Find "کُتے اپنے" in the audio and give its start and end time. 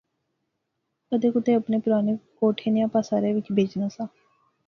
1.33-1.77